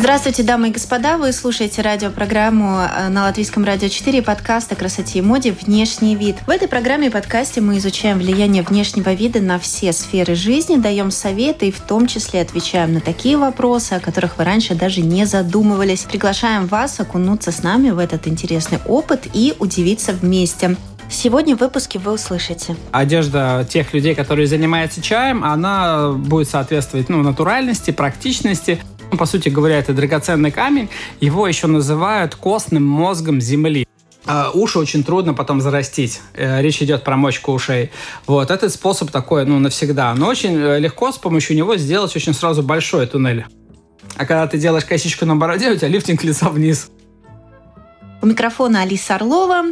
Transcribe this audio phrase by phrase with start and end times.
[0.00, 1.18] Здравствуйте, дамы и господа.
[1.18, 6.36] Вы слушаете радиопрограмму э, на Латвийском радио 4 подкаст о красоте и моде «Внешний вид».
[6.46, 11.10] В этой программе и подкасте мы изучаем влияние внешнего вида на все сферы жизни, даем
[11.10, 15.24] советы и в том числе отвечаем на такие вопросы, о которых вы раньше даже не
[15.24, 16.04] задумывались.
[16.04, 20.76] Приглашаем вас окунуться с нами в этот интересный опыт и удивиться вместе.
[21.10, 22.76] Сегодня в выпуске вы услышите.
[22.92, 28.78] Одежда тех людей, которые занимаются чаем, она будет соответствовать ну, натуральности, практичности.
[29.10, 30.88] Ну, по сути говоря, это драгоценный камень.
[31.20, 33.86] Его еще называют костным мозгом Земли.
[34.26, 36.20] А, уши очень трудно потом зарастить.
[36.34, 37.90] Э, речь идет про мочку ушей.
[38.26, 40.14] Вот этот способ такой, ну, навсегда.
[40.14, 43.46] Но очень э, легко с помощью него сделать очень сразу большой туннель.
[44.16, 46.90] А когда ты делаешь косичку на бороде, у тебя лифтинг лица вниз.
[48.20, 49.62] У микрофона Алиса Орлова.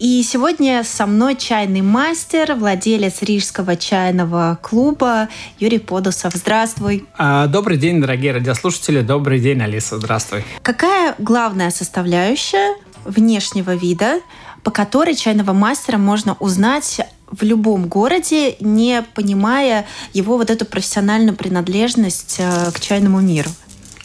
[0.00, 5.28] И сегодня со мной чайный мастер, владелец Рижского чайного клуба
[5.60, 6.34] Юрий Подусов.
[6.34, 7.06] Здравствуй.
[7.16, 9.02] А, добрый день, дорогие радиослушатели.
[9.02, 9.98] Добрый день, Алиса.
[9.98, 10.44] Здравствуй.
[10.62, 14.20] Какая главная составляющая внешнего вида,
[14.64, 21.36] по которой чайного мастера можно узнать в любом городе, не понимая его вот эту профессиональную
[21.36, 23.50] принадлежность э, к чайному миру?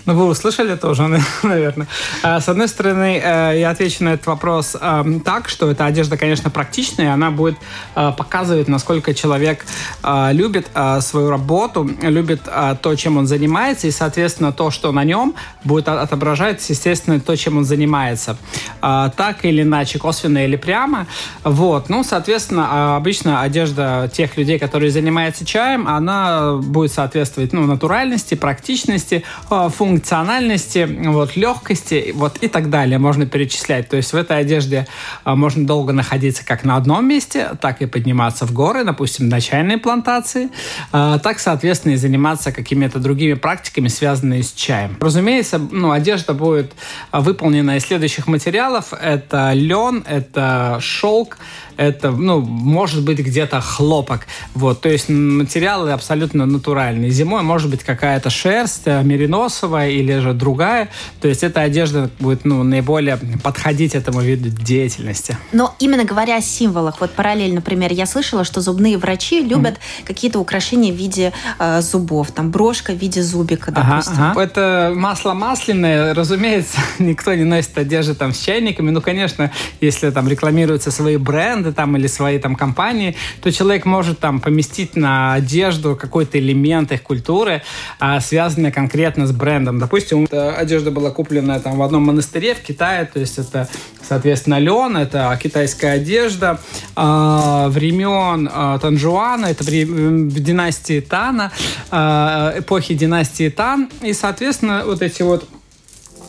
[0.05, 1.07] Ну, вы услышали тоже,
[1.43, 1.87] наверное.
[2.23, 6.17] А, с одной стороны, э, я отвечу на этот вопрос эм, так, что эта одежда,
[6.17, 7.57] конечно, практичная, она будет
[7.95, 9.65] э, показывать, насколько человек
[10.03, 10.67] э, любит
[11.01, 12.41] свою работу, любит
[12.81, 17.57] то, чем он занимается, и, соответственно, то, что на нем, будет отображать, естественно, то, чем
[17.57, 18.37] он занимается.
[18.79, 21.07] Так или иначе, косвенно или прямо.
[21.43, 21.89] Вот.
[21.89, 29.23] Ну, соответственно, обычно одежда тех людей, которые занимаются чаем, она будет соответствовать ну, натуральности, практичности,
[29.49, 33.89] функции функциональности, вот, легкости вот, и так далее можно перечислять.
[33.89, 34.87] То есть в этой одежде
[35.25, 39.41] а, можно долго находиться как на одном месте, так и подниматься в горы, допустим, на
[39.41, 40.49] чайной плантации,
[40.93, 44.95] а, так, соответственно, и заниматься какими-то другими практиками, связанными с чаем.
[45.01, 46.71] Разумеется, ну, одежда будет
[47.11, 48.93] выполнена из следующих материалов.
[48.93, 51.37] Это лен, это шелк,
[51.77, 54.27] это, ну, может быть где-то хлопок.
[54.53, 57.11] Вот, то есть материалы абсолютно натуральные.
[57.11, 60.89] Зимой может быть какая-то шерсть э, мериносовая или же другая.
[61.21, 65.37] То есть эта одежда будет, ну, наиболее подходить этому виду деятельности.
[65.51, 70.05] Но именно говоря о символах, вот параллельно, например, я слышала, что зубные врачи любят mm.
[70.05, 74.13] какие-то украшения в виде э, зубов, там брошка в виде зубика, допустим.
[74.13, 74.43] Ага, ага.
[74.43, 78.89] Это масло масляное, разумеется, никто не носит одежды там с чайниками.
[78.89, 83.85] Ну, конечно, если там рекламируются свои бренды, бренды там или свои там компании, то человек
[83.85, 87.61] может там поместить на одежду какой-то элемент их культуры,
[87.99, 89.79] а, связанный конкретно с брендом.
[89.79, 93.67] Допустим, одежда была куплена там в одном монастыре в Китае, то есть это,
[94.07, 96.59] соответственно, лен, это китайская одежда
[96.95, 101.51] э, времен э, Танжуана, это в династии Тана,
[101.91, 105.47] эпохи династии Тан, и, соответственно, вот эти вот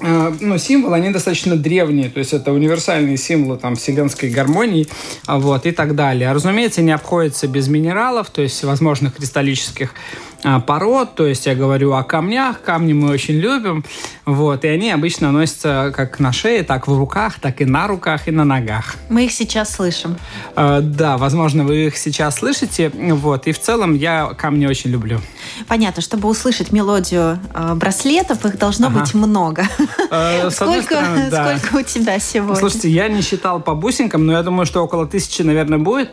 [0.03, 4.89] ну, символы, они достаточно древние, то есть это универсальные символы там, вселенской гармонии
[5.27, 6.33] вот, и так далее.
[6.33, 10.32] Разумеется, не обходится без минералов, то есть всевозможных кристаллических а,
[10.67, 13.85] пород, то есть я говорю о камнях, камни мы очень любим,
[14.25, 18.29] вот, и они обычно носятся как на шее, так в руках, так и на руках,
[18.29, 18.97] и на ногах.
[19.09, 20.17] Мы их сейчас слышим.
[20.57, 25.21] Э, да, возможно, вы их сейчас слышите, вот, и в целом я камни очень люблю.
[25.69, 29.01] Понятно, чтобы услышать мелодию э, браслетов, их должно ага.
[29.01, 29.67] быть много.
[30.11, 31.59] Э, сколько, стороны, да.
[31.59, 32.57] сколько у тебя сегодня?
[32.57, 36.11] Слушайте, я не считал по бусинкам, но я думаю, что около тысячи, наверное, будет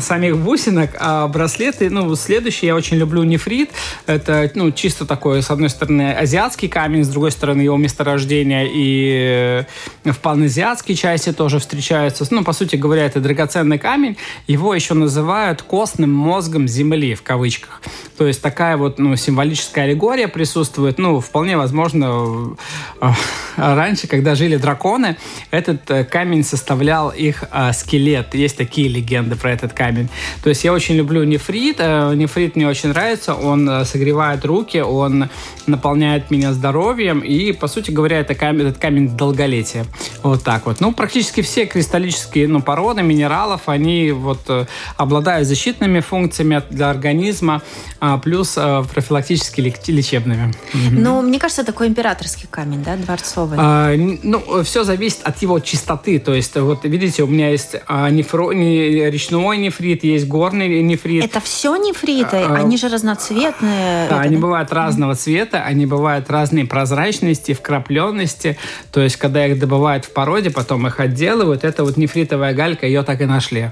[0.00, 3.70] самих бусинок, а браслеты, ну, следующий я очень люблю нефрит, нефрит.
[4.06, 9.64] Это, ну, чисто такой, с одной стороны, азиатский камень, с другой стороны, его месторождение и
[10.04, 12.26] э, в паназиатской части тоже встречаются.
[12.30, 14.16] Ну, по сути говоря, это драгоценный камень.
[14.46, 17.80] Его еще называют костным мозгом Земли, в кавычках.
[18.16, 20.98] То есть такая вот, ну, символическая аллегория присутствует.
[20.98, 22.56] Ну, вполне возможно,
[23.00, 23.10] э,
[23.56, 25.16] раньше, когда жили драконы,
[25.50, 28.34] этот э, камень составлял их скелет.
[28.34, 30.08] Есть такие легенды про этот камень.
[30.42, 31.78] То есть я очень люблю нефрит.
[31.78, 35.28] Нефрит мне очень нравится он э, согревает руки, он
[35.66, 39.84] наполняет меня здоровьем, и, по сути говоря, это камень, этот камень долголетия.
[40.22, 40.80] Вот так вот.
[40.80, 47.62] Ну, практически все кристаллические ну, породы минералов, они вот э, обладают защитными функциями для организма,
[48.00, 50.54] а, плюс э, профилактически лечебными.
[50.90, 53.58] Ну, мне кажется, такой императорский камень, да, дворцовый?
[53.60, 56.18] А, ну, все зависит от его чистоты.
[56.18, 61.24] То есть, вот видите, у меня есть а, нефро, не, речной нефрит, есть горный нефрит.
[61.24, 62.36] Это все нефриты?
[62.36, 64.08] А, Они же разноцветные разноцветные.
[64.08, 64.42] Да, это, они да?
[64.42, 68.58] бывают разного цвета, они бывают разной прозрачности, вкрапленности.
[68.92, 73.02] То есть, когда их добывают в породе, потом их отделывают, это вот нефритовая галька, ее
[73.02, 73.70] так и нашли.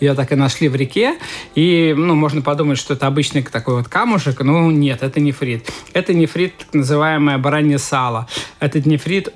[0.00, 1.16] ее так и нашли в реке,
[1.56, 5.68] и, ну, можно подумать, что это обычный такой вот камушек, но нет, это нефрит.
[5.92, 8.28] Это нефрит, так называемое баранье сало.
[8.60, 9.34] Этот нефрит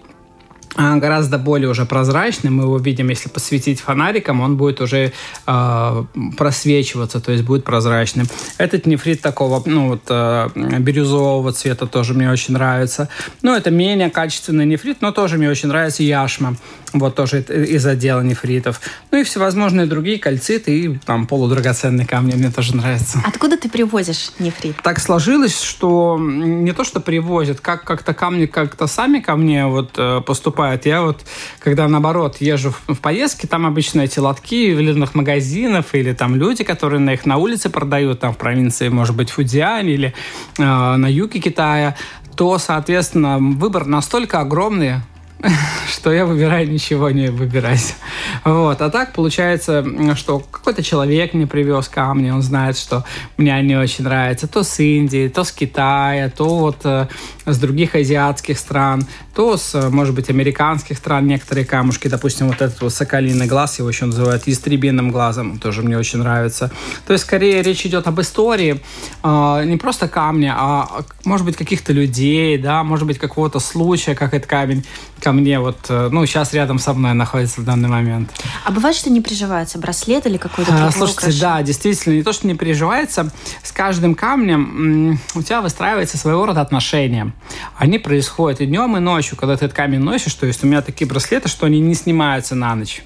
[0.77, 2.51] гораздо более уже прозрачный.
[2.51, 5.13] Мы его видим, если посветить фонариком, он будет уже
[5.47, 6.05] э,
[6.37, 8.27] просвечиваться, то есть будет прозрачным.
[8.59, 13.09] Этот нефрит такого, ну вот э, бирюзового цвета тоже мне очень нравится.
[13.43, 16.57] Ну, это менее качественный нефрит, но тоже мне очень нравится яшма.
[16.93, 18.81] Вот тоже из отдела нефритов.
[19.11, 23.23] Ну и всевозможные другие кальциты и там полудрагоценные камни мне тоже нравятся.
[23.27, 24.77] Откуда ты привозишь нефрит?
[24.83, 29.93] Так сложилось, что не то, что привозят, как как-то камни как-то сами ко мне вот
[29.97, 30.87] э, поступают.
[30.87, 31.23] Я вот,
[31.61, 36.65] когда наоборот езжу в, в поездки, там обычно эти лотки в магазинов или там люди,
[36.65, 40.15] которые на их на улице продают, там в провинции, может быть, Фудзиань или
[40.59, 41.97] э, на юге Китая,
[42.37, 44.97] то, соответственно, выбор настолько огромный,
[45.89, 47.97] что я выбираю ничего не выбирать.
[48.44, 48.81] Вот.
[48.81, 49.85] А так получается,
[50.17, 53.05] что какой-то человек мне привез камни, он знает, что
[53.37, 54.47] мне они очень нравятся.
[54.47, 57.09] То с Индии, то с Китая, то вот э,
[57.44, 62.09] с других азиатских стран, то с, может быть, американских стран некоторые камушки.
[62.09, 66.71] Допустим, вот этот вот соколиный глаз, его еще называют ястребиным глазом, тоже мне очень нравится.
[67.06, 68.81] То есть, скорее, речь идет об истории,
[69.23, 74.35] э, не просто камня, а, может быть, каких-то людей, да, может быть, какого-то случая, как
[74.35, 74.85] этот камень
[75.32, 78.31] ко мне вот, э, ну, сейчас рядом со мной находится в данный момент.
[78.67, 81.40] А бывает, что не приживается браслет или какой-то а, Слушайте, украшение?
[81.40, 83.31] да, действительно, не то, что не приживается,
[83.62, 87.32] с каждым камнем у тебя выстраивается своего рода отношения.
[87.79, 90.82] Они происходят и днем, и ночью, когда ты этот камень носишь, то есть у меня
[90.82, 93.02] такие браслеты, что они не снимаются на ночь.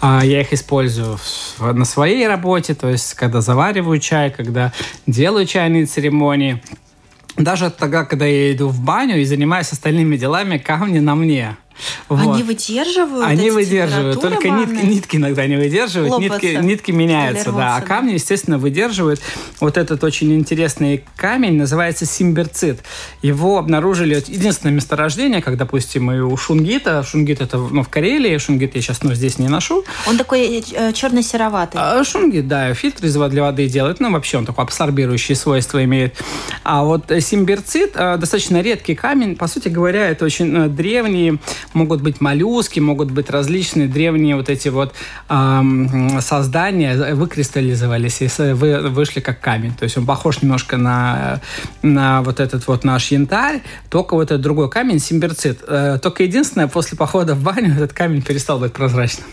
[0.00, 1.18] А, я их использую
[1.58, 4.72] на своей работе, то есть когда завариваю чай, когда
[5.06, 6.62] делаю чайные церемонии–
[7.36, 11.56] даже тогда, когда я иду в баню и занимаюсь остальными делами, камни на мне.
[12.08, 12.34] Вот.
[12.34, 13.26] Они выдерживают?
[13.26, 18.58] Они выдерживают, только нитки, нитки иногда не выдерживают, нитки, нитки меняются, да, а камни, естественно,
[18.58, 19.20] выдерживают.
[19.60, 22.80] Вот этот очень интересный камень называется симберцит.
[23.22, 28.74] Его обнаружили, единственное месторождение, как, допустим, и у шунгита, шунгит это ну, в Карелии, шунгит
[28.74, 29.84] я сейчас ну, здесь не ношу.
[30.06, 31.80] Он такой э, черно-сероватый.
[31.80, 36.16] А, шунгит, да, фильтр из для воды делает, ну, вообще он такой абсорбирующие свойства имеет.
[36.62, 41.38] А вот симберцит э, достаточно редкий камень, по сути говоря, это очень э, древний
[41.74, 44.94] могут быть моллюски, могут быть различные древние вот эти вот
[45.28, 45.62] э,
[46.20, 49.74] создания, выкристаллизовались и вы, вышли как камень.
[49.74, 51.40] То есть он похож немножко на,
[51.82, 55.60] на вот этот вот наш янтарь, только вот этот другой камень, симберцит.
[55.66, 59.26] Э, только единственное, после похода в баню этот камень перестал быть прозрачным.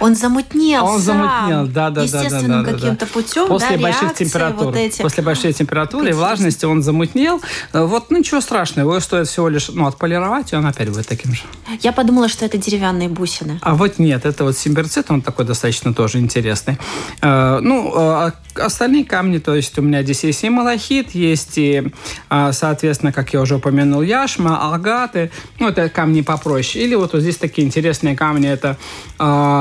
[0.00, 0.84] Он замутнел.
[0.84, 1.18] Он сам.
[1.18, 3.46] замутнел, да, да, да, да, да, каким-то путем.
[3.46, 4.66] После да, больших температур.
[4.66, 5.02] Вот эти.
[5.02, 7.40] После большой температуры и влажности он замутнел.
[7.72, 11.32] Вот ну, ничего страшного, его стоит всего лишь ну, отполировать, и он опять будет таким
[11.32, 11.42] же.
[11.80, 13.58] Я подумала, что это деревянные бусины.
[13.62, 16.78] А вот нет, это вот симберцит, он такой достаточно тоже интересный.
[17.22, 21.92] Э, ну, э, остальные камни, то есть у меня здесь есть и малахит, есть и,
[22.30, 26.84] э, соответственно, как я уже упомянул, яшма, агаты, ну, это камни попроще.
[26.84, 28.76] Или вот, вот здесь такие интересные камни, это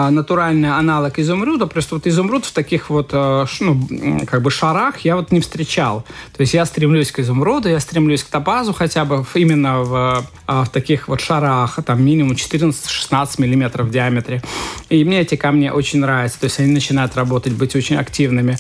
[0.10, 5.16] натуральный аналог изумруда, просто вот изумруд в таких вот, э, ну, как бы шарах я
[5.16, 6.06] вот не встречал.
[6.36, 10.64] То есть я стремлюсь к изумруду, я стремлюсь к топазу хотя бы именно в, э,
[10.64, 14.42] в таких вот шарах, там минимум 14-16 миллиметров в диаметре.
[14.90, 18.58] И мне эти камни очень нравятся, то есть они начинают работать, быть очень активными.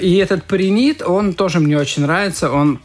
[0.00, 2.80] И этот принит, он тоже мне очень нравится, он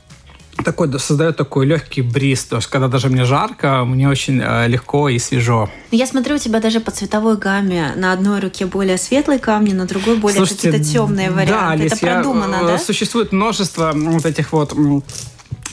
[0.64, 2.46] такой создает такой легкий бриз.
[2.46, 5.70] То есть, когда даже мне жарко, мне очень э, легко и свежо.
[5.92, 9.86] Я смотрю, у тебя даже по цветовой гамме на одной руке более светлые камни, на
[9.86, 11.54] другой более какие-то темные варианты.
[11.54, 12.78] Да, Алис, Это продумано, я, да?
[12.78, 14.74] Существует множество вот этих вот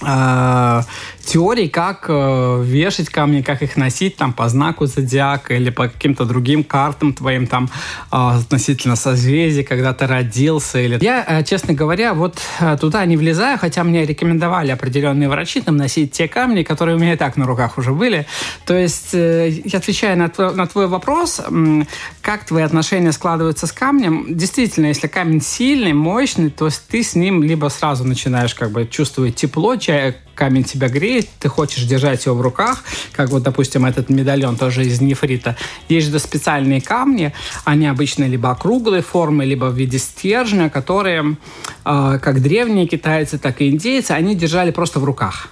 [0.03, 0.83] э,
[1.27, 6.25] теорий, как э, вешать камни, как их носить там по знаку зодиака или по каким-то
[6.25, 7.69] другим картам твоим там
[8.13, 10.79] э, относительно созвездий, когда ты родился.
[10.79, 10.99] Или...
[11.03, 15.77] Я, э, честно говоря, вот э, туда не влезаю, хотя мне рекомендовали определенные врачи там
[15.77, 18.27] носить те камни, которые у меня и так на руках уже были.
[18.65, 21.83] То есть, э, я отвечаю на твой, на твой вопрос, э,
[22.23, 24.27] как твои отношения складываются с камнем.
[24.29, 29.35] Действительно, если камень сильный, мощный, то ты с ним либо сразу начинаешь как бы чувствовать
[29.35, 34.09] тепло, чай, камень тебя греет, ты хочешь держать его в руках, как вот, допустим, этот
[34.11, 35.57] медальон тоже из нефрита.
[35.89, 37.33] Есть же специальные камни,
[37.65, 41.37] они обычно либо округлой формы, либо в виде стержня, которые,
[41.85, 45.49] э, как древние китайцы, так и индейцы, они держали просто в руках.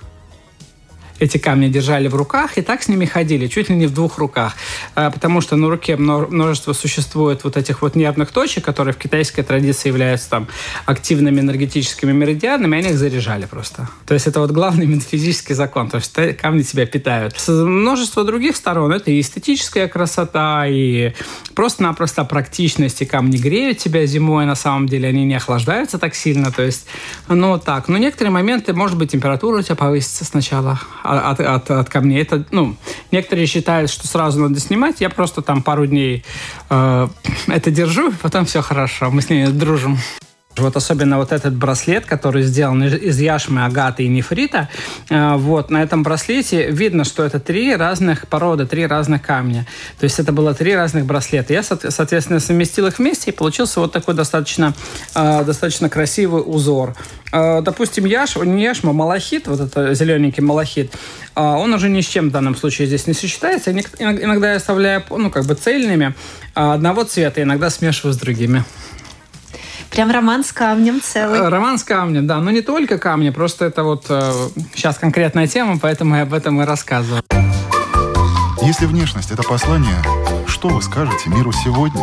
[1.18, 4.18] Эти камни держали в руках и так с ними ходили, чуть ли не в двух
[4.18, 4.54] руках.
[4.94, 9.42] А, потому что на руке множество существует вот этих вот нервных точек, которые в китайской
[9.42, 10.49] традиции являются там
[10.87, 13.88] активными энергетическими меридианами, они их заряжали просто.
[14.06, 17.38] То есть это вот главный метафизический закон, то есть камни тебя питают.
[17.38, 21.12] С множество других сторон это и эстетическая красота, и
[21.54, 26.50] просто-напросто практичность, и камни греют тебя зимой, на самом деле они не охлаждаются так сильно,
[26.50, 26.87] то есть,
[27.28, 27.88] ну так.
[27.88, 32.23] Но некоторые моменты, может быть, температура у тебя повысится сначала от, от, от камней.
[32.23, 32.76] Это, ну,
[33.12, 36.25] некоторые считают, что сразу надо снимать, я просто там пару дней
[36.70, 37.08] э,
[37.46, 39.99] это держу, потом все хорошо, мы с ней дружим.
[40.56, 44.68] Вот особенно вот этот браслет, который сделан из яшмы, агаты и нефрита,
[45.11, 49.66] э, вот на этом браслете видно, что это три разных породы, три разных камня.
[49.99, 51.52] То есть это было три разных браслета.
[51.52, 54.75] Я, соответственно, совместил их вместе и получился вот такой достаточно,
[55.16, 56.94] э, достаточно красивый узор.
[57.32, 60.92] Э, допустим, яш, не яшма, малахит, вот это зелененький малахит,
[61.34, 63.73] он уже ни с чем в данном случае здесь не сочетается.
[63.73, 66.14] Иногда я оставляю, ну, как бы цельными
[66.54, 68.64] одного цвета, иногда смешиваю с другими.
[69.91, 71.38] Прям роман с камнем целый.
[71.38, 72.41] Э, роман с камнем, да.
[72.41, 74.33] Но не только камни, просто это вот э,
[74.75, 77.23] сейчас конкретная тема, поэтому я об этом и рассказываю.
[78.62, 80.03] Если внешность– это послание,
[80.47, 82.03] что вы скажете миру сегодня?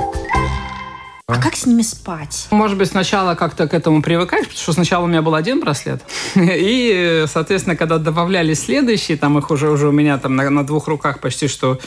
[1.32, 2.48] А как с ними спать?
[2.52, 6.02] Может быть, сначала как-то к этому привыкаешь, потому что сначала у меня был один браслет.
[6.36, 10.88] И, соответственно, когда добавляли следующие, там их уже, уже у меня там на, на двух
[10.88, 11.80] руках почти что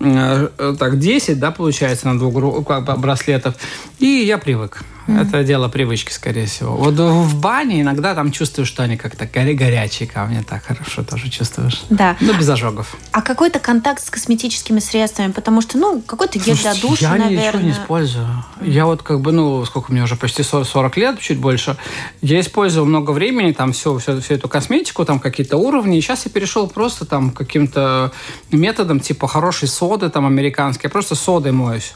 [0.00, 3.56] э, так 10, да, получается, на двух руках браслетов.
[3.98, 4.84] И я привык.
[5.06, 5.22] Mm.
[5.22, 6.76] Это дело привычки, скорее всего.
[6.76, 11.28] Вот в бане иногда там чувствуешь, что они как-то горе горячие камни, так хорошо тоже
[11.28, 11.84] чувствуешь.
[11.90, 12.16] Да.
[12.20, 12.96] Но без ожогов.
[13.12, 15.30] А какой-то контакт с косметическими средствами?
[15.30, 17.42] Потому что, ну, какой-то гель для душа, я наверное.
[17.42, 18.44] Я ничего не использую.
[18.62, 21.76] Я вот как бы, ну, сколько мне уже, почти 40, 40 лет, чуть больше.
[22.20, 25.98] Я использовал много времени, там все, все, всю эту косметику, там какие-то уровни.
[25.98, 28.12] И сейчас я перешел просто там каким-то
[28.50, 30.88] методом, типа хорошей соды, там, американской.
[30.88, 31.94] Я просто содой моюсь.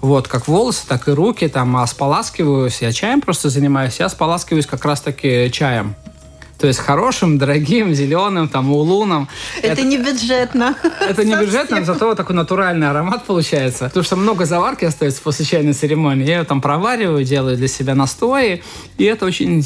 [0.00, 2.82] Вот, как волосы, так и руки, там, а споласкиваюсь.
[2.82, 3.98] Я чаем просто занимаюсь.
[3.98, 5.94] Я споласкиваюсь как раз-таки чаем.
[6.58, 9.28] То есть хорошим, дорогим, зеленым, там, улуном.
[9.58, 10.74] Это, это не бюджетно.
[11.00, 13.84] Это не бюджетно, зато такой натуральный аромат получается.
[13.84, 16.26] Потому что много заварки остается после чайной церемонии.
[16.26, 18.62] Я ее там провариваю, делаю для себя настои.
[18.96, 19.62] И это очень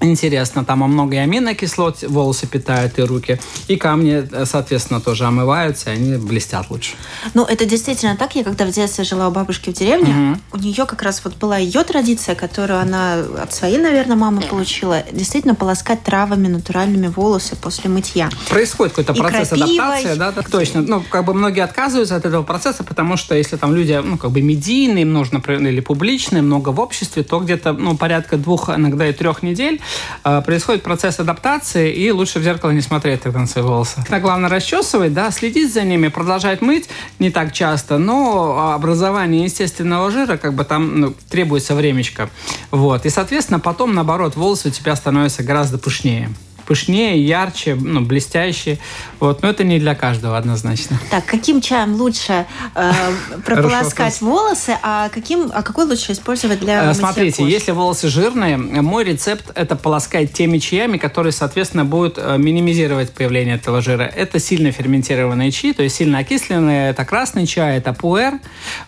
[0.00, 5.90] Интересно, там много и аминокислот волосы питают и руки, и камни, э, соответственно, тоже омываются,
[5.90, 6.94] и они блестят лучше.
[7.32, 8.36] Ну, это действительно так.
[8.36, 10.40] Я когда в детстве жила у бабушки в деревне, угу.
[10.52, 15.02] у нее как раз вот была ее традиция, которую она от своей, наверное, мамы получила,
[15.12, 18.28] действительно полоскать травами натуральными волосы после мытья.
[18.50, 19.78] Происходит какой-то процесс крапивой.
[19.78, 20.82] адаптации, да, так точно.
[20.82, 24.30] Ну, как бы многие отказываются от этого процесса, потому что если там люди, ну, как
[24.30, 29.12] бы медийные, нужно, или публичные, много в обществе, то где-то, ну, порядка двух, иногда и
[29.14, 29.80] трех недель
[30.22, 33.96] происходит процесс адаптации, и лучше в зеркало не смотреть тогда на свои волосы.
[33.96, 36.88] Тогда главное расчесывать, да, следить за ними, продолжать мыть
[37.18, 42.30] не так часто, но образование естественного жира, как бы там ну, требуется времечко.
[42.70, 43.06] Вот.
[43.06, 46.30] И, соответственно, потом, наоборот, волосы у тебя становятся гораздо пышнее
[46.66, 48.78] пышнее, ярче, ну, блестящие.
[49.20, 49.42] Вот.
[49.42, 50.98] Но это не для каждого однозначно.
[51.10, 52.92] Так, каким чаем лучше э,
[53.44, 57.50] прополоскать волосы, а, каким, а какой лучше использовать для э, Смотрите, кожи?
[57.50, 63.54] если волосы жирные, мой рецепт– это полоскать теми чаями, которые, соответственно, будут э, минимизировать появление
[63.54, 64.02] этого жира.
[64.02, 66.90] Это сильно ферментированные чаи, то есть сильно окисленные.
[66.90, 68.34] Это красный чай, это пуэр.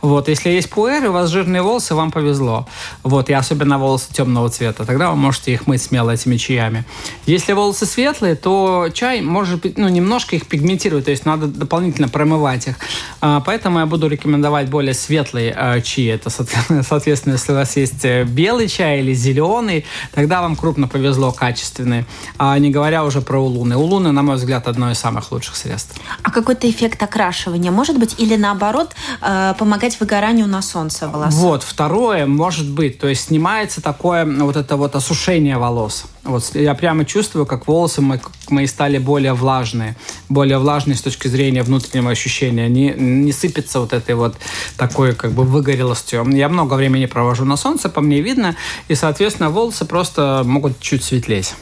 [0.02, 0.28] Вот.
[0.28, 2.66] Если есть пуэр, и у вас жирные волосы, вам повезло.
[3.02, 3.30] Вот.
[3.30, 4.84] И особенно волосы темного цвета.
[4.84, 6.84] Тогда вы можете их мыть смело этими чаями.
[7.26, 11.46] Если волосы волосы светлые, то чай может быть, ну, немножко их пигментирует, то есть надо
[11.46, 12.76] дополнительно промывать их.
[13.20, 16.06] А, поэтому я буду рекомендовать более светлые а, чаи.
[16.06, 16.30] Это,
[16.82, 19.84] соответственно, если у вас есть э, белый чай или зеленый,
[20.14, 22.06] тогда вам крупно повезло, качественный.
[22.38, 23.76] А не говоря уже про улуны.
[23.76, 26.00] Улуны, на мой взгляд, одно из самых лучших средств.
[26.22, 28.14] А какой-то эффект окрашивания может быть?
[28.18, 31.34] Или наоборот, э, помогать выгоранию на солнце волос?
[31.34, 32.98] Вот, второе может быть.
[32.98, 36.06] То есть снимается такое вот это вот осушение волос.
[36.28, 38.18] Вот я прямо чувствую, как волосы мои
[38.66, 39.96] стали более влажные,
[40.28, 42.68] более влажные с точки зрения внутреннего ощущения.
[42.68, 44.36] Не, не сыпется вот этой вот
[44.76, 46.28] такой как бы выгорелостью.
[46.30, 48.56] Я много времени провожу на солнце, по мне видно,
[48.88, 51.54] и, соответственно, волосы просто могут чуть светлеть.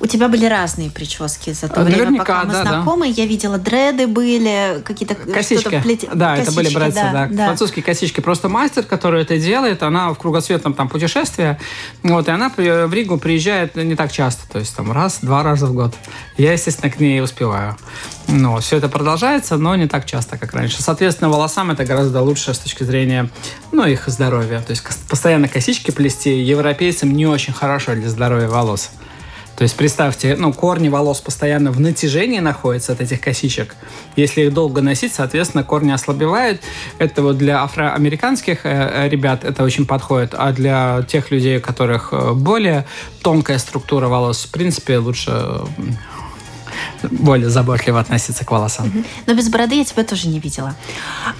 [0.00, 3.08] У тебя были разные прически за то Наверняка, время, пока мы да, знакомы.
[3.08, 3.14] Да.
[3.22, 5.14] Я видела дреды были, какие-то...
[5.14, 5.80] Косички.
[5.80, 6.04] Плет...
[6.14, 7.28] Да, косички, это были братья, да, да.
[7.30, 7.44] да.
[7.46, 8.20] Французские косички.
[8.20, 11.58] Просто мастер, который это делает, она в кругосветном там путешествии,
[12.02, 15.74] вот, и она в Ригу приезжает не так часто, то есть там раз-два раза в
[15.74, 15.94] год.
[16.36, 17.76] Я, естественно, к ней успеваю.
[18.28, 20.82] Но все это продолжается, но не так часто, как раньше.
[20.82, 23.28] Соответственно, волосам это гораздо лучше с точки зрения,
[23.72, 24.60] ну, их здоровья.
[24.60, 28.90] То есть постоянно косички плести европейцам не очень хорошо для здоровья волос.
[29.62, 33.76] То есть представьте, ну, корни волос постоянно в натяжении находятся от этих косичек.
[34.16, 36.60] Если их долго носить, соответственно, корни ослабевают.
[36.98, 42.08] Это вот для афроамериканских э, ребят это очень подходит, а для тех людей, у которых
[42.10, 42.86] э, более
[43.22, 45.30] тонкая структура волос, в принципе, лучше
[47.10, 48.92] более заботливо относиться к волосам.
[49.26, 50.74] Но без бороды я тебя тоже не видела.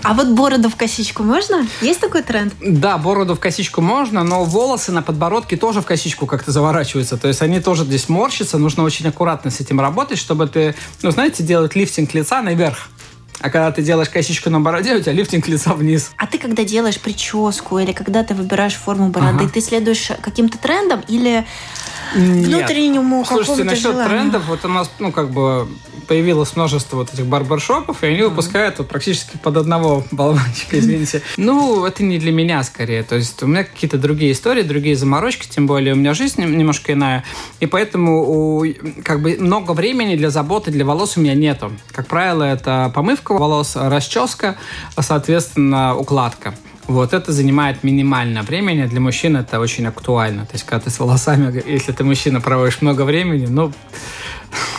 [0.02, 1.66] А вот бороду в косичку можно?
[1.80, 2.54] Есть такой тренд?
[2.60, 7.16] Да, бороду в косичку можно, но волосы на подбородке тоже в косичку как-то заворачиваются.
[7.16, 8.58] То есть они тоже здесь морщатся.
[8.58, 12.88] Нужно очень аккуратно с этим работать, чтобы ты, ну, знаете, делать лифтинг лица наверх.
[13.40, 16.12] А когда ты делаешь косичку на бороде, у тебя лифтинг лица вниз.
[16.16, 19.48] А ты когда делаешь прическу или когда ты выбираешь форму бороды, ага.
[19.48, 21.44] ты следуешь каким-то трендам или
[22.14, 24.08] внутреннему Слушайте, насчет желанию.
[24.08, 25.68] трендов, вот у нас, ну, как бы
[26.06, 28.28] появилось множество вот этих барбершопов, и они mm-hmm.
[28.28, 31.22] выпускают вот практически под одного болванчика, извините.
[31.36, 33.02] Ну, это не для меня скорее.
[33.02, 36.92] То есть у меня какие-то другие истории, другие заморочки, тем более у меня жизнь немножко
[36.92, 37.24] иная.
[37.60, 38.64] И поэтому у,
[39.04, 41.72] как бы много времени для заботы для волос у меня нету.
[41.92, 44.56] Как правило, это помывка волос, расческа,
[44.98, 46.54] соответственно, укладка.
[46.88, 48.86] Вот это занимает минимальное времени.
[48.86, 50.46] Для мужчин это очень актуально.
[50.46, 53.72] То есть, когда ты с волосами, если ты мужчина, проводишь много времени, ну,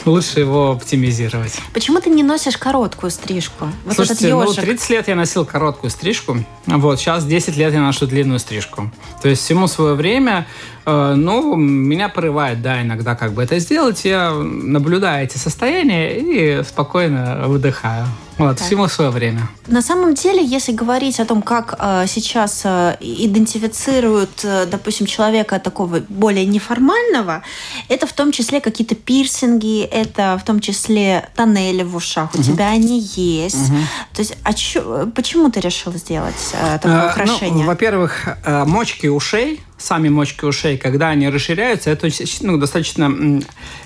[0.06, 1.58] лучше его оптимизировать.
[1.74, 3.70] Почему ты не носишь короткую стрижку?
[3.86, 6.38] Вот Слушайте, этот ну, 30 лет я носил короткую стрижку.
[6.66, 8.92] Вот, сейчас 10 лет я ношу длинную стрижку.
[9.22, 10.46] То есть всему свое время,
[10.86, 14.04] э, ну, меня порывает, да, иногда как бы это сделать.
[14.06, 18.08] Я наблюдаю эти состояния и спокойно выдыхаю.
[18.38, 18.68] Вот, так.
[18.68, 19.48] всему свое время.
[19.68, 25.60] На самом деле, если говорить о том, как э, сейчас э, идентифицируют, э, допустим, человека
[25.60, 27.44] такого более неформального,
[27.90, 32.34] это в том числе какие-то пирсинги, это в том числе тоннели в ушах.
[32.34, 32.44] У угу.
[32.44, 33.70] тебя они есть.
[33.70, 33.78] Угу.
[34.14, 37.64] То есть, а чё, почему ты решил сделать э, такое э, украшение?
[37.64, 42.08] Ну, во-первых, э, мочки ушей сами мочки ушей, когда они расширяются, это
[42.42, 43.42] ну, достаточно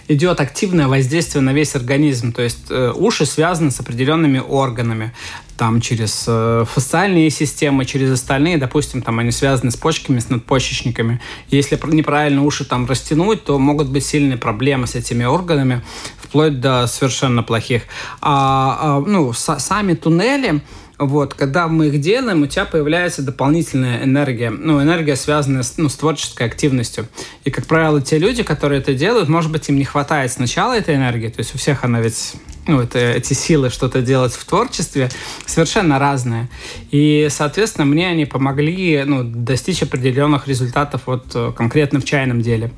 [0.07, 2.31] идет активное воздействие на весь организм.
[2.31, 5.13] То есть э, уши связаны с определенными органами.
[5.57, 11.19] Там через э, фасциальные системы, через остальные, допустим, там они связаны с почками, с надпочечниками.
[11.49, 15.81] Если неправильно уши там растянуть, то могут быть сильные проблемы с этими органами,
[16.21, 17.83] вплоть до совершенно плохих.
[18.21, 20.61] А, а ну, сами туннели,
[20.99, 24.49] вот, когда мы их делаем, у тебя появляется дополнительная энергия.
[24.49, 27.07] Ну, энергия, связанная с, ну, с творческой активностью.
[27.43, 30.95] И, как правило, те люди, которые это делают, может быть, им не хватает сначала этой
[30.95, 31.27] энергии.
[31.27, 32.33] То есть у всех она ведь
[32.65, 35.09] ну, это, эти силы что-то делать в творчестве
[35.45, 36.49] совершенно разные.
[36.89, 42.71] И, соответственно, мне они помогли ну, достичь определенных результатов вот конкретно в чайном деле.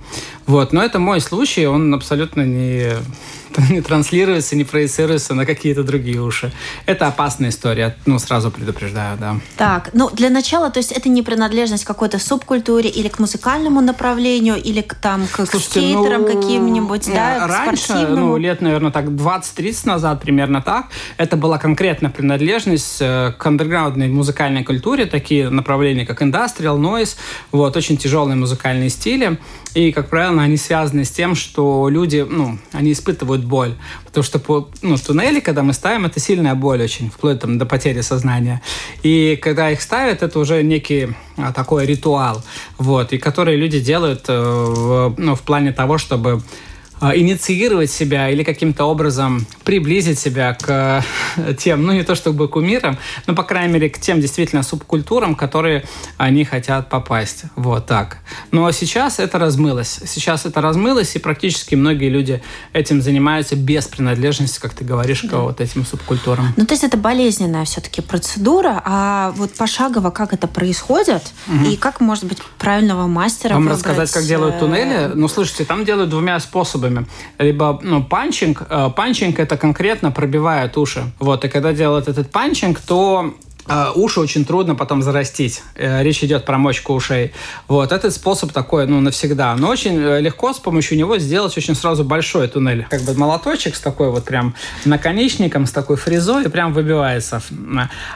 [0.45, 0.73] Вот.
[0.73, 2.91] Но это мой случай, он абсолютно не
[3.69, 6.51] не транслируется, не проецируется на какие-то другие уши.
[6.85, 9.37] Это опасная история, ну, сразу предупреждаю, да.
[9.57, 13.81] Так, ну, для начала, то есть это не принадлежность к какой-то субкультуре или к музыкальному
[13.81, 19.05] направлению, или к, там, к Слушайте, скейтерам ну, каким-нибудь, да, Раньше, ну, лет, наверное, так
[19.05, 26.05] 20-30 назад, примерно так, это была конкретная принадлежность э, к андерграундной музыкальной культуре, такие направления,
[26.05, 27.17] как индастриал, нойз,
[27.51, 29.37] вот, очень тяжелые музыкальные стили,
[29.75, 33.75] и, как правило, они связаны с тем, что люди, ну, они испытывают боль.
[34.05, 37.65] Потому что по, ну, туннели, когда мы ставим, это сильная боль очень, вплоть там, до
[37.65, 38.61] потери сознания.
[39.03, 42.43] И когда их ставят, это уже некий а, такой ритуал,
[42.77, 46.41] вот, и который люди делают э, в, ну, в плане того, чтобы
[47.01, 51.03] инициировать себя или каким-то образом приблизить себя к
[51.37, 55.35] э, тем, ну не то чтобы кумирам, но по крайней мере к тем действительно субкультурам,
[55.35, 55.85] которые
[56.17, 57.43] они хотят попасть.
[57.55, 58.17] Вот так.
[58.51, 59.99] Но сейчас это размылось.
[60.05, 62.41] Сейчас это размылось, и практически многие люди
[62.73, 65.29] этим занимаются без принадлежности, как ты говоришь, да.
[65.29, 66.53] к вот этим субкультурам.
[66.57, 71.65] Ну то есть это болезненная все-таки процедура, а вот пошагово как это происходит угу.
[71.65, 75.11] и как может быть правильного мастера Вам рассказать, как делают э, туннели?
[75.13, 77.05] Ну слушайте, там делают двумя способами способами.
[77.37, 78.63] Либо ну, панчинг.
[78.69, 81.03] Э, панчинг это конкретно пробивает уши.
[81.19, 83.33] Вот, и когда делают этот панчинг, то
[83.95, 85.61] уши очень трудно потом зарастить.
[85.75, 87.33] Э, речь идет про мочку ушей.
[87.67, 89.55] Вот этот способ такой, ну, навсегда.
[89.55, 92.87] Но очень э, легко с помощью него сделать очень сразу большой туннель.
[92.89, 94.55] Как бы молоточек с такой вот прям
[94.85, 97.41] наконечником, с такой фрезой, и прям выбивается.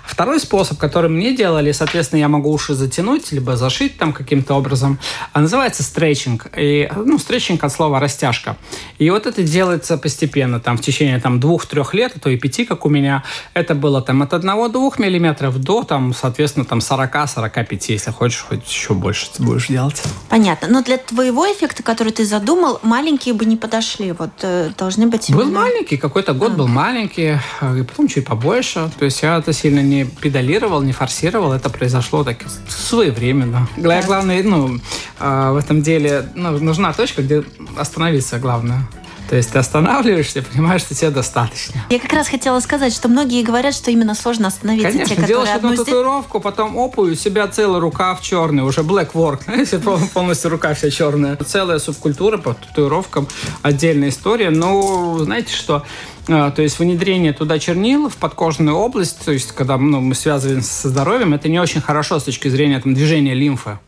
[0.05, 4.99] Второй способ, который мне делали, соответственно, я могу уши затянуть, либо зашить там каким-то образом,
[5.33, 6.47] а называется стретчинг.
[6.57, 8.57] И, ну, стретчинг от слова растяжка.
[8.97, 12.65] И вот это делается постепенно, там, в течение там двух-трех лет, а то и пяти,
[12.65, 13.23] как у меня.
[13.53, 18.67] Это было там от одного-двух миллиметров метров до, там, соответственно, там 40-45, если хочешь, хоть
[18.69, 20.01] еще больше ты будешь делать.
[20.29, 20.67] Понятно.
[20.69, 24.11] Но для твоего эффекта, который ты задумал, маленькие бы не подошли.
[24.11, 25.31] Вот э, должны быть...
[25.33, 26.55] Был маленький, какой-то год а.
[26.55, 28.89] был маленький, и потом чуть побольше.
[28.97, 31.53] То есть я это сильно не педалировал, не форсировал.
[31.53, 33.67] Это произошло так своевременно.
[33.77, 34.01] Да.
[34.01, 34.79] Главное, ну,
[35.19, 37.43] а, в этом деле ну, нужна точка, где
[37.77, 38.87] остановиться главное.
[39.33, 41.81] То есть ты останавливаешься, понимаешь, что тебе достаточно.
[41.89, 44.91] Я как раз хотела сказать, что многие говорят, что именно сложно остановиться.
[44.91, 49.13] Конечно, те, делаешь одну татуировку, потом опу, и у себя целый рукав черный, уже black
[49.13, 49.79] work, знаете,
[50.13, 51.35] полностью рука вся черная.
[51.37, 53.27] Целая субкультура по татуировкам,
[53.63, 54.51] отдельная история.
[54.51, 55.83] Но знаете что,
[56.27, 60.61] а, то есть внедрение туда чернил в подкожную область, то есть когда ну, мы связываем
[60.61, 63.79] со здоровьем, это не очень хорошо с точки зрения там, движения лимфы.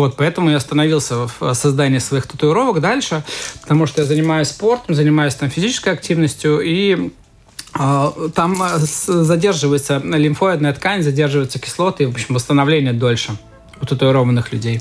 [0.00, 3.22] Вот, поэтому я остановился в создании своих татуировок дальше,
[3.60, 7.12] потому что я занимаюсь спортом, занимаюсь там физической активностью, и
[7.74, 13.32] а, там а, задерживается лимфоидная ткань, задерживаются кислоты, и, в общем, восстановление дольше
[13.78, 14.80] у татуированных людей.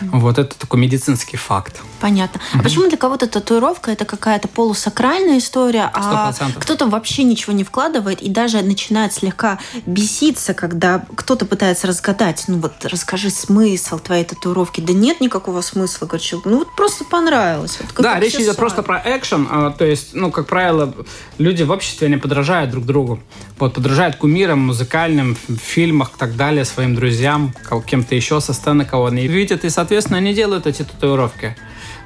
[0.00, 1.80] Вот это такой медицинский факт.
[2.00, 2.40] Понятно.
[2.54, 6.60] А почему для кого-то татуировка это какая-то полусакральная история, а 100%.
[6.60, 12.58] кто-то вообще ничего не вкладывает и даже начинает слегка беситься, когда кто-то пытается разгадать, ну
[12.58, 14.80] вот расскажи смысл твоей татуировки.
[14.80, 17.78] Да нет никакого смысла, говорю, ну вот просто понравилось.
[17.80, 20.94] Вот да, речь идет просто про экшен, а, то есть, ну, как правило,
[21.38, 23.20] люди в обществе не подражают друг другу.
[23.58, 27.54] Вот, подражают кумирам, музыкальным, фильмах и так далее, своим друзьям,
[27.86, 31.56] кем-то еще со сцены, кого они видят, и, соответственно, они делают эти татуировки.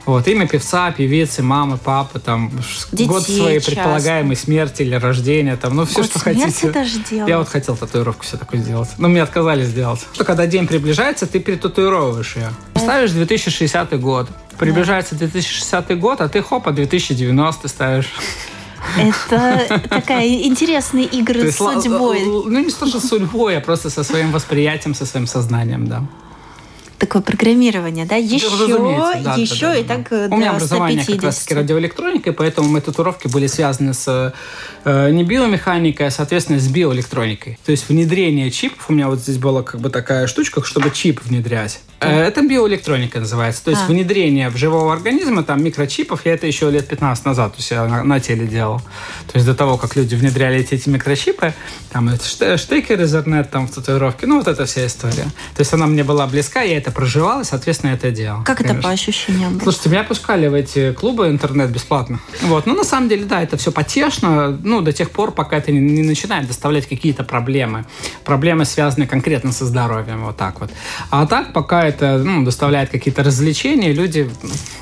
[0.04, 2.50] Вот, имя певца, певицы, мамы, папы, там,
[2.90, 3.70] Детей год своей часто.
[3.70, 6.70] предполагаемой смерти или рождения, там, ну, все, год что хотите.
[6.70, 7.28] Даже делать.
[7.28, 8.88] Я вот хотел татуировку все такое сделать.
[8.98, 10.00] Но мне отказали сделать.
[10.12, 12.50] Что когда день приближается, ты перетатуировываешь ее.
[12.76, 14.28] Ставишь 2060 год.
[14.58, 18.12] Приближается 2060 год, а ты хопа 2090 ставишь.
[18.96, 22.24] Это такая интересная игра с судьбой.
[22.24, 26.02] Ну, не то, что с судьбой, а просто со своим восприятием, со своим сознанием, да
[27.02, 28.14] такое программирование, да?
[28.14, 28.48] Еще,
[29.24, 30.28] да, еще да, да, и так да.
[30.30, 31.16] У меня образование 150.
[31.16, 31.42] как раз
[32.30, 34.32] и поэтому мои татуировки были связаны с
[34.84, 37.58] э, не биомеханикой, а, соответственно, с биоэлектроникой.
[37.66, 41.20] То есть внедрение чипов, у меня вот здесь была как бы такая штучка, чтобы чип
[41.24, 41.80] внедрять.
[42.02, 43.64] Э, это биоэлектроника называется.
[43.64, 43.86] То есть а.
[43.86, 48.04] внедрение в живого организма, там, микрочипов, я это еще лет 15 назад у себя на,
[48.04, 48.80] на теле делал.
[49.30, 51.54] То есть до того, как люди внедряли эти, эти микрочипы,
[51.90, 55.24] там, штекер из Ethernet, там, в татуировке, ну, вот эта вся история.
[55.54, 58.42] То есть она мне была близка, я это проживал, и, соответственно, это делал.
[58.44, 58.78] Как конечно.
[58.78, 59.60] это по ощущениям?
[59.62, 62.20] Слушайте, меня пускали в эти клубы интернет бесплатно.
[62.42, 62.66] Вот.
[62.66, 65.80] Ну, на самом деле, да, это все потешно, ну, до тех пор, пока это не,
[65.80, 67.84] не начинает доставлять какие-то проблемы.
[68.24, 70.70] Проблемы, связанные конкретно со здоровьем, вот так вот.
[71.10, 74.31] А так, пока это ну, доставляет какие-то развлечения, люди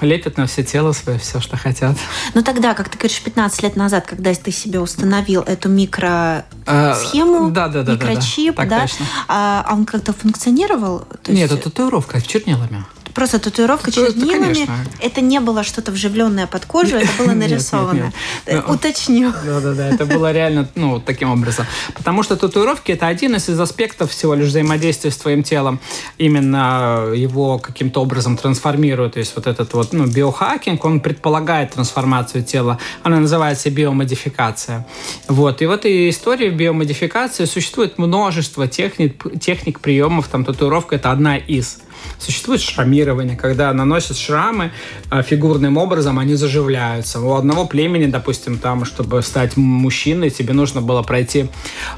[0.00, 1.96] лепят на все тело свое все, что хотят.
[2.34, 7.50] Ну тогда, как ты говоришь, 15 лет назад, когда ты себе установил эту микросхему, а,
[7.50, 9.06] да, да, да, микрочип, да, да, да, точно.
[9.28, 11.00] А, а он как-то функционировал?
[11.22, 12.84] То Нет, это татуировка чернилами.
[13.14, 14.62] Просто татуировка это, чернилами.
[14.62, 18.12] Это, это не было что-то вживленное под кожу, это было нарисовано.
[18.46, 19.32] Э, Уточню.
[19.44, 21.66] Да-да-да, это было реально ну, таким образом.
[21.94, 25.80] Потому что татуировки– это один из аспектов всего лишь взаимодействия с твоим телом.
[26.18, 29.14] Именно его каким-то образом трансформирует.
[29.14, 32.78] То есть вот этот вот ну, биохакинг, он предполагает трансформацию тела.
[33.02, 34.86] Она называется биомодификация.
[35.28, 35.62] Вот.
[35.62, 40.28] И в этой истории биомодификации существует множество техник, техник приемов.
[40.28, 41.80] Там татуировка– это одна из.
[42.20, 44.72] Существует шрамирование, когда наносят шрамы
[45.08, 47.18] а, фигурным образом, они заживляются.
[47.20, 51.48] У одного племени, допустим, там, чтобы стать мужчиной, тебе нужно было пройти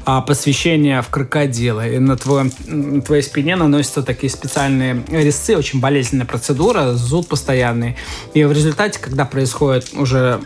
[0.05, 1.85] а, посвящение в крокодила.
[1.87, 7.97] И на, твоем, на твоей спине наносятся такие специальные резцы, очень болезненная процедура, зуд постоянный.
[8.33, 10.39] И в результате, когда происходит уже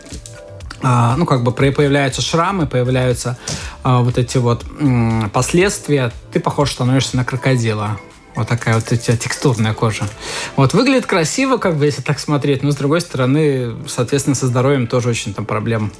[0.81, 3.37] а, ну, как бы появляются шрамы, появляются
[3.83, 4.65] вот эти вот
[5.33, 7.99] последствия, ты похож становишься на крокодила.
[8.37, 10.07] Вот такая вот у тебя текстурная кожа.
[10.55, 14.85] Вот выглядит красиво, как бы, если так смотреть, но с другой стороны, соответственно, со здоровьем
[14.85, 15.91] тоже очень там проблем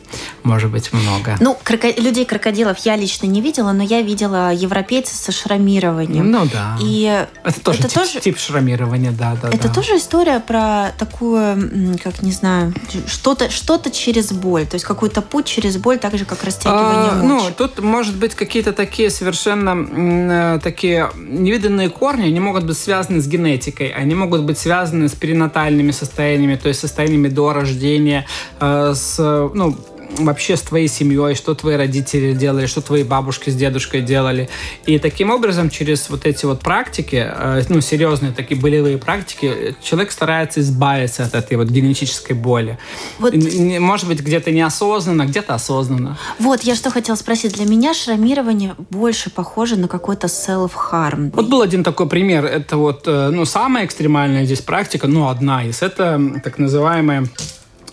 [0.44, 1.36] может быть много.
[1.40, 1.88] Ну, кроко...
[1.88, 6.30] людей крокодилов я лично не видела, но я видела европейцев со шрамированием.
[6.30, 6.78] Ну да.
[6.80, 8.20] И это тоже, это тип, тоже...
[8.20, 9.50] тип шрамирования, да, да.
[9.50, 9.74] Это да.
[9.74, 12.72] тоже история про такую, как не знаю,
[13.08, 17.16] что-то что через боль, то есть какой-то путь через боль, так же как растягивание а,
[17.16, 17.46] мочи.
[17.48, 23.22] Ну, тут может быть какие-то такие совершенно э, такие невиданные корни, они могут быть связаны
[23.22, 28.26] с генетикой, они могут быть связаны с перинатальными состояниями, то есть состояниями до рождения,
[28.60, 29.18] э, с,
[29.54, 29.76] ну,
[30.18, 34.50] вообще с твоей семьей, что твои родители делали, что твои бабушки с дедушкой делали.
[34.86, 40.12] И таким образом через вот эти вот практики, э, ну, серьезные такие болевые практики, человек
[40.12, 42.78] старается избавиться от этой вот генетической боли.
[43.20, 43.34] Вот.
[43.34, 46.18] Может быть, где-то неосознанно, где-то осознанно.
[46.40, 47.54] Вот, я что хотела спросить.
[47.54, 51.32] Для меня шрамирование больше похоже на какой-то self-harm.
[51.34, 52.46] Вот был один такой пример.
[52.46, 55.82] Это вот, э, ну, самая экстремальная здесь практика, ну, одна из.
[55.82, 57.28] Это так называемая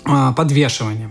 [0.07, 1.11] а, подвешивание.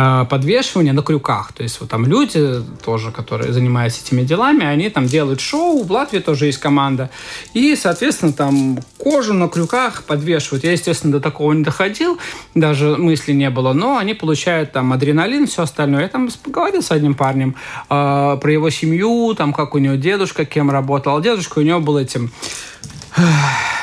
[0.00, 1.52] А, подвешивание на крюках.
[1.52, 5.82] То есть вот там люди тоже, которые занимаются этими делами, они там делают шоу.
[5.82, 7.10] В Латвии тоже есть команда.
[7.52, 10.62] И, соответственно, там кожу на крюках подвешивают.
[10.62, 12.16] Я, естественно, до такого не доходил.
[12.54, 13.72] Даже мысли не было.
[13.72, 16.02] Но они получают там адреналин, все остальное.
[16.02, 17.56] Я там поговорил с одним парнем
[17.90, 21.20] э, про его семью, там как у него дедушка, кем работал.
[21.20, 22.30] Дедушка у него был этим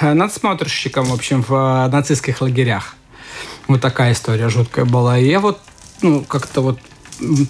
[0.01, 2.95] надсмотрщиком, в общем, в э, нацистских лагерях.
[3.67, 5.17] Вот такая история жуткая была.
[5.17, 5.59] И я вот,
[6.01, 6.79] ну, как-то вот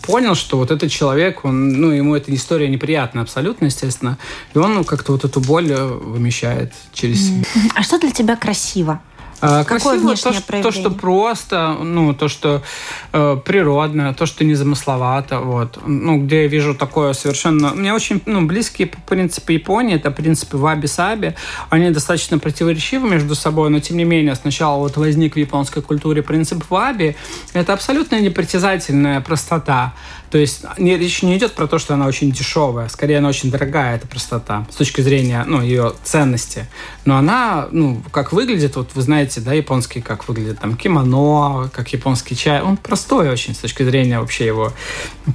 [0.05, 4.17] понял, что вот этот человек, он, ну, ему эта история неприятна абсолютно, естественно.
[4.53, 7.45] И он ну, как-то вот эту боль э, вымещает через себя.
[7.73, 9.01] А что для тебя красиво?
[9.41, 12.63] А, Какое красиво то, что, то, что просто, ну, то, что
[13.11, 15.79] э, природно, то, что незамысловато, вот.
[15.85, 17.69] Ну, где я вижу такое совершенно...
[17.73, 21.35] Мне очень, ну, близкие принципы Японии, это принципы ваби-саби.
[21.69, 26.23] Они достаточно противоречивы между собой, но, тем не менее, сначала вот возник в японской культуре
[26.23, 27.15] принцип ваби.
[27.53, 29.93] Это абсолютно непритязательная простота.
[30.35, 33.49] То есть не, речь не идет про то, что она очень дешевая, скорее она очень
[33.49, 36.67] дорогая, эта простота, с точки зрения ну, ее ценности.
[37.05, 41.93] Но она, ну, как выглядит, вот вы знаете, да, японский, как выглядит там кимоно, как
[41.93, 44.73] японский чай, он простой очень с точки зрения вообще его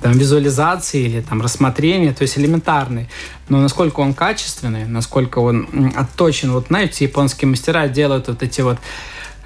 [0.03, 3.09] там, визуализации или там рассмотрения, то есть элементарный.
[3.49, 8.77] Но насколько он качественный, насколько он отточен, вот знаете, японские мастера делают вот эти вот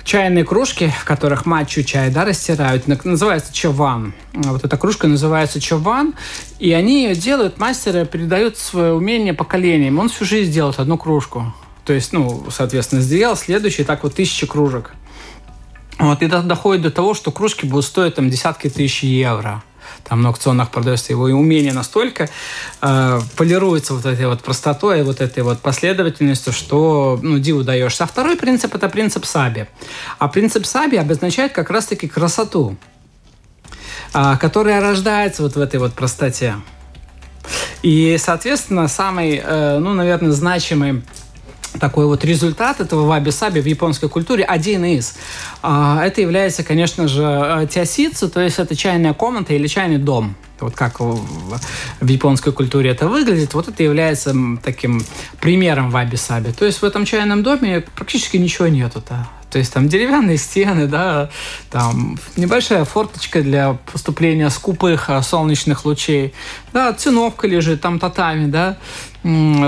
[0.05, 4.15] чайные кружки, в которых матчу чай, да, растирают, называется чаван.
[4.35, 6.15] Вот эта кружка называется чаван,
[6.59, 9.99] и они ее делают, мастеры передают свое умение поколениям.
[9.99, 11.53] Он всю жизнь делает одну кружку.
[11.85, 14.95] То есть, ну, соответственно, сделал следующий, так вот тысячи кружек.
[15.99, 19.63] Вот, и доходит до того, что кружки будут стоить там десятки тысяч евро
[20.05, 22.29] там на аукционах продается его умение настолько
[22.83, 28.05] э, полируется вот этой вот простотой, вот этой вот последовательностью, что ну, диву даешься.
[28.05, 29.67] А второй принцип– это принцип саби.
[30.19, 32.77] А принцип саби обозначает как раз-таки красоту,
[34.13, 36.57] э, которая рождается вот в этой вот простоте.
[37.83, 41.03] И, соответственно, самый, э, ну, наверное, значимый
[41.81, 45.17] такой вот результат этого ваби-саби в японской культуре один из.
[45.63, 50.35] А, это является, конечно же, э, теосицу, то есть это чайная комната или чайный дом.
[50.61, 55.05] Вот как в японской культуре это выглядит, вот это является таким
[55.41, 56.53] примером ваби-саби.
[56.53, 59.27] То есть в этом чайном доме практически ничего нету-то.
[59.55, 61.31] То есть там деревянные стены, да,
[61.71, 66.35] там небольшая форточка для поступления скупых а, солнечных лучей,
[66.73, 68.79] да, циновка лежит, там татами, да,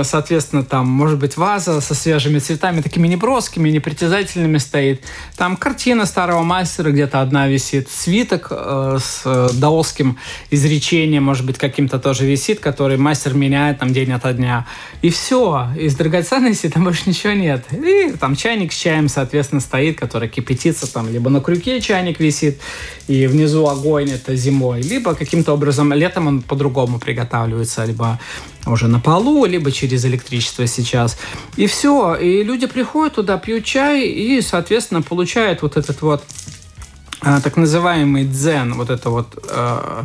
[0.03, 5.03] соответственно, там, может быть, ваза со свежими цветами, такими неброскими, непритязательными стоит.
[5.35, 10.17] Там картина старого мастера где-то одна висит, свиток э, с э, даосским
[10.51, 14.67] изречением, может быть, каким-то тоже висит, который мастер меняет там день ото дня.
[15.01, 15.69] И все.
[15.75, 17.65] Из драгоценностей там больше ничего нет.
[17.71, 22.59] И там чайник с чаем, соответственно, стоит, который кипятится там, либо на крюке чайник висит,
[23.07, 28.19] и внизу огонь, это зимой, либо каким-то образом летом он по-другому приготавливается, либо
[28.67, 31.17] уже на полу, либо через электричество сейчас.
[31.55, 32.15] И все.
[32.15, 36.23] И люди приходят туда, пьют чай и, соответственно, получают вот этот вот
[37.21, 40.03] а, так называемый дзен, вот это вот э,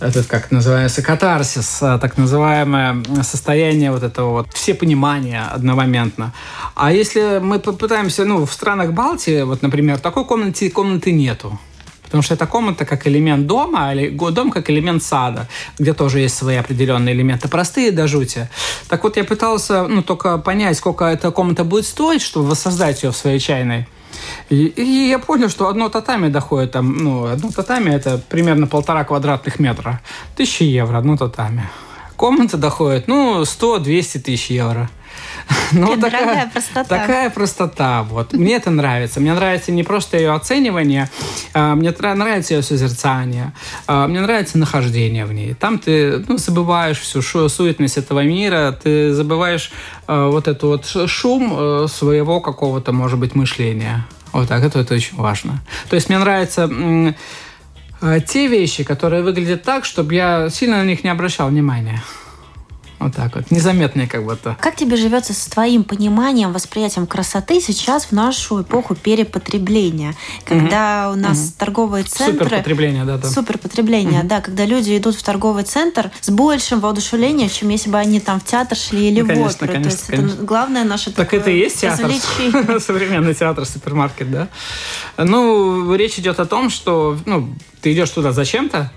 [0.00, 6.32] этот, как называется, катарсис, а, так называемое состояние вот этого вот все понимания одномоментно.
[6.74, 11.58] А если мы попытаемся, ну, в странах Балтии, вот, например, такой комнаты, комнаты нету.
[12.04, 16.36] Потому что эта комната как элемент дома, или дом как элемент сада, где тоже есть
[16.36, 18.48] свои определенные элементы, простые до жути.
[18.88, 23.10] Так вот, я пытался ну, только понять, сколько эта комната будет стоить, чтобы воссоздать ее
[23.10, 23.86] в своей чайной.
[24.48, 29.04] И, и я понял, что одно татами доходит там, ну, одно татами это примерно полтора
[29.04, 30.00] квадратных метра.
[30.36, 31.68] Тысячи евро, одно татами.
[32.16, 34.90] Комната доходит, ну, 100-200 тысяч евро.
[35.72, 36.84] Ну, такая простота.
[36.84, 38.02] Такая простота.
[38.02, 38.32] Вот.
[38.32, 39.20] Мне это нравится.
[39.20, 41.08] Мне нравится не просто ее оценивание,
[41.52, 43.52] а мне нравится ее созерцание,
[43.86, 45.54] а мне нравится нахождение в ней.
[45.54, 49.72] Там ты ну, забываешь всю суетность этого мира, ты забываешь
[50.06, 54.06] а, вот эту вот шум а, своего какого-то, может быть, мышления.
[54.32, 55.62] Вот так, это, это очень важно.
[55.88, 56.68] То есть мне нравится
[58.26, 62.02] те вещи, которые выглядят так, чтобы я сильно на них не обращал внимания.
[63.04, 63.50] Вот так вот.
[63.50, 64.56] Незаметные как будто.
[64.58, 70.14] Как тебе живется с твоим пониманием, восприятием красоты сейчас в нашу эпоху перепотребления?
[70.46, 71.18] Когда угу.
[71.18, 71.52] у нас угу.
[71.58, 72.44] торговые центры...
[72.44, 73.18] Суперпотребление, да.
[73.18, 73.28] да.
[73.28, 74.28] Суперпотребление, угу.
[74.28, 74.40] да.
[74.40, 78.44] Когда люди идут в торговый центр с большим воодушевлением, чем если бы они там в
[78.44, 79.72] театр шли или ну, конечно, в оперу.
[79.72, 80.34] Конечно, То есть конечно.
[80.36, 82.10] это главное наше Так это и есть театр.
[82.80, 84.48] Современный театр, супермаркет, да.
[85.18, 88.90] Ну, речь идет о том, что ну, ты идешь туда зачем-то,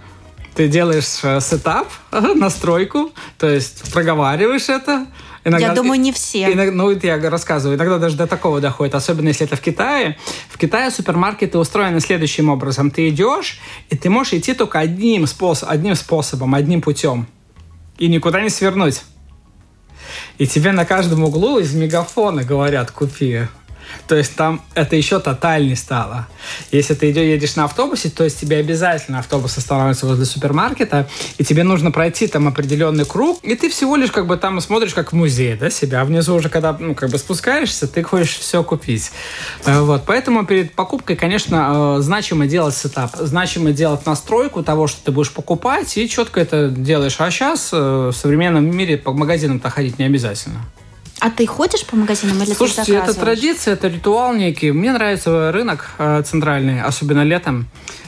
[0.58, 5.06] ты делаешь э, сетап, настройку, то есть проговариваешь это.
[5.46, 6.52] Иногда, я думаю, не все.
[6.52, 7.78] Иногда, ну, я рассказываю.
[7.78, 10.17] Иногда даже до такого доходит, особенно если это в Китае.
[10.50, 12.89] В Китае супермаркеты устроены следующим образом.
[12.89, 17.28] Ты идешь, и ты можешь идти только одним, способ, одним способом, одним путем.
[18.00, 19.04] И никуда не свернуть.
[20.39, 23.41] И тебе на каждом углу из мегафона говорят «купи».
[24.08, 26.28] То есть там это еще тотальней стало.
[26.71, 31.43] Если ты идешь, едешь на автобусе, то есть тебе обязательно автобус останавливается возле супермаркета, и
[31.43, 35.12] тебе нужно пройти там определенный круг, и ты всего лишь как бы там смотришь как
[35.12, 36.02] в музей, да, себя.
[36.02, 39.12] А внизу уже, когда ну, как бы спускаешься, ты хочешь все купить.
[39.65, 40.04] Э, вот.
[40.06, 45.32] Поэтому перед покупкой, конечно, э, значимо делать сетап, значимо делать настройку того, что ты будешь
[45.32, 47.15] покупать, и четко это делаешь.
[47.19, 50.62] А сейчас э, в современном мире по магазинам-то ходить не обязательно.
[51.19, 54.71] А ты ходишь по магазинам или Слушайте, ты это традиция, это ритуал некий.
[54.71, 57.67] Мне нравится рынок э, центральный, особенно летом.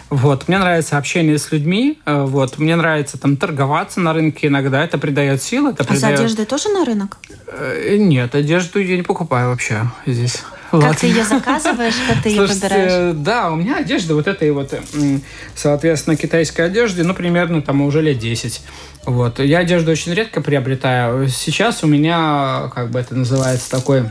[0.10, 4.84] Вот, мне нравится общение с людьми, э, вот, мне нравится там торговаться на рынке иногда,
[4.84, 5.72] это придает силы.
[5.72, 6.18] Это а придает...
[6.18, 7.18] за одеждой тоже на рынок?
[7.48, 10.44] Э, нет, одежду я не покупаю вообще здесь.
[10.72, 13.16] Как ты ее заказываешь, как ты ее выбираешь?
[13.16, 14.74] Да, у меня одежда вот этой вот,
[15.56, 18.62] соответственно, китайской одежды, ну, примерно там уже лет 10.
[19.06, 19.40] Вот.
[19.40, 21.28] Я одежду очень редко приобретаю.
[21.30, 24.10] Сейчас у меня, как бы это называется, такой,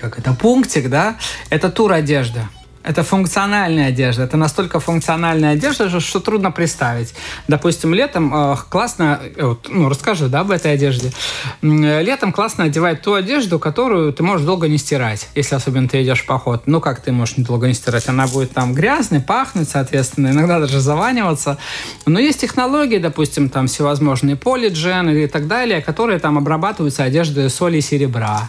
[0.00, 1.16] как это, пунктик, да,
[1.50, 2.48] это тур одежда.
[2.82, 4.22] Это функциональная одежда.
[4.22, 7.14] Это настолько функциональная одежда, что трудно представить.
[7.46, 11.12] Допустим, летом э, классно, э, ну, расскажи, да, об этой одежде.
[11.60, 16.22] Летом классно одевать ту одежду, которую ты можешь долго не стирать, если особенно ты идешь
[16.22, 16.62] в поход.
[16.64, 18.08] Ну, как ты можешь долго не стирать?
[18.08, 21.58] Она будет там грязной, пахнуть, соответственно, иногда даже заваниваться.
[22.06, 27.76] Но есть технологии, допустим, там всевозможные полиджен и так далее, которые там обрабатываются одеждой соли
[27.76, 28.48] и серебра.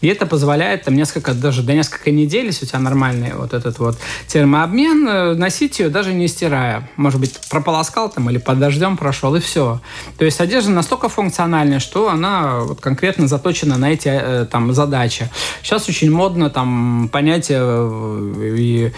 [0.00, 3.78] И это позволяет там несколько, даже до несколько недель, если у тебя нормальный вот этот
[3.78, 6.90] вот термообмен, э, носить ее даже не стирая.
[6.96, 9.80] Может быть, прополоскал там или под дождем прошел, и все.
[10.18, 15.30] То есть одежда настолько функциональная, что она вот конкретно заточена на эти э, там задачи.
[15.62, 18.92] Сейчас очень модно там понятие э, и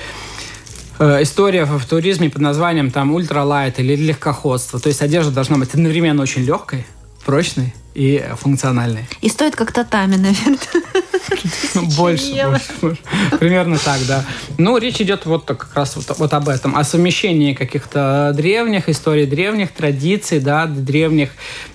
[1.00, 4.78] история в туризме под названием там ультралайт или легкоходство.
[4.78, 6.87] То есть одежда должна быть одновременно очень легкой,
[7.26, 9.07] прочной и функциональной.
[9.20, 10.59] И стоит как татами, наверное.
[11.96, 12.98] Больше, больше,
[13.38, 14.24] Примерно так, да.
[14.59, 19.26] Ну, речь идет вот как раз вот, вот об этом, о совмещении каких-то древних историй,
[19.26, 21.30] древних традиций, да, древних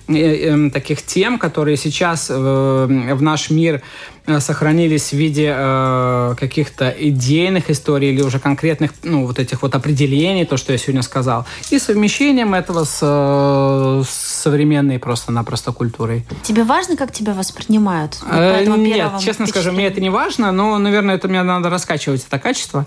[0.08, 3.82] э, э, таких тем, которые сейчас э, в наш мир
[4.26, 9.74] э, сохранились в виде э, каких-то идейных историй или уже конкретных, ну, вот этих вот
[9.74, 16.09] определений, то, что я сегодня сказал, и совмещением этого с, э, с современной просто-напросто культурой.
[16.42, 18.18] Тебе важно, как тебя воспринимают?
[18.22, 22.24] Вот э, нет, честно скажу, мне это не важно, но, наверное, это мне надо раскачивать,
[22.26, 22.86] это качество.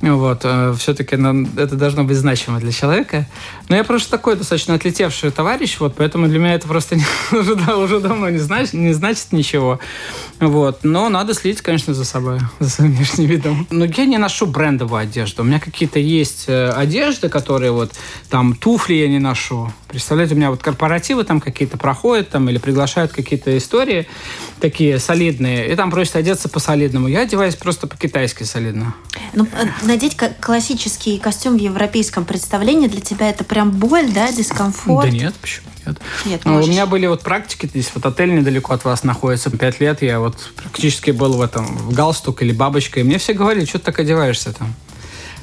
[0.00, 3.26] Вот, э, все-таки это должно быть значимо для человека.
[3.68, 7.54] Но я просто такой достаточно отлетевший товарищ, вот, поэтому для меня это просто не, уже,
[7.54, 9.80] уже давно не, знач, не значит ничего.
[10.40, 13.66] Вот, но надо следить, конечно, за собой, за своим внешним видом.
[13.70, 15.42] Но я не ношу брендовую одежду.
[15.42, 17.92] У меня какие-то есть э, одежды, которые вот,
[18.28, 19.72] там, туфли я не ношу.
[19.88, 24.08] Представляете, у меня вот корпоративы там какие-то проходят, там, или приглашают какие-то истории
[24.58, 27.08] такие солидные, и там просят одеться по-солидному.
[27.08, 28.94] Я одеваюсь просто по-китайски солидно.
[29.34, 35.10] Ну, э, надеть классический костюм в европейском представлении для тебя это прям боль, да, дискомфорт?
[35.10, 36.00] Да нет, почему нет?
[36.24, 39.80] Нет, ну, У меня были вот практики, здесь вот отель недалеко от вас находится, пять
[39.80, 43.66] лет я вот практически был в этом, в галстук или бабочка, и мне все говорили,
[43.66, 44.74] что ты так одеваешься там?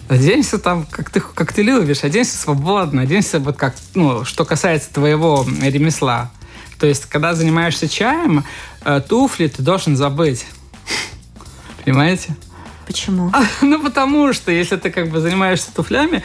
[0.10, 4.92] Оденься там, как ты, как ты любишь, оденься свободно, оденься вот как, ну, что касается
[4.92, 6.32] твоего ремесла.
[6.82, 8.44] То есть, когда занимаешься чаем,
[8.84, 10.48] э, туфли ты должен забыть.
[11.86, 12.36] Понимаете?
[12.88, 13.30] Почему?
[13.34, 16.24] А, ну, потому что если ты как бы занимаешься туфлями,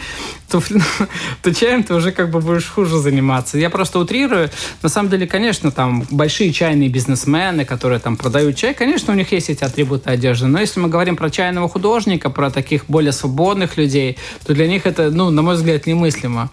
[0.50, 0.80] туфли,
[1.42, 3.58] то чаем ты уже как бы будешь хуже заниматься.
[3.58, 4.48] Я просто утрирую.
[4.80, 9.32] На самом деле, конечно, там большие чайные бизнесмены, которые там продают чай, конечно, у них
[9.32, 10.46] есть эти атрибуты одежды.
[10.46, 14.16] Но если мы говорим про чайного художника, про таких более свободных людей,
[14.46, 16.50] то для них это, ну, на мой взгляд, немыслимо.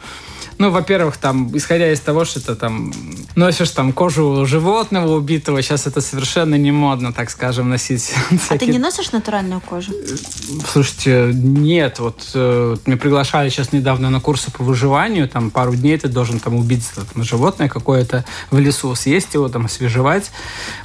[0.64, 2.94] Ну, во-первых, там, исходя из того, что ты там
[3.36, 8.14] носишь там кожу животного убитого, сейчас это совершенно не модно, так скажем, носить.
[8.50, 9.92] А ты не носишь натуральную кожу?
[10.72, 12.00] Слушайте, нет.
[12.00, 15.28] Вот э, меня приглашали сейчас недавно на курсы по выживанию.
[15.28, 19.66] Там пару дней ты должен там убить там, животное какое-то в лесу, съесть его, там,
[19.66, 20.32] освежевать.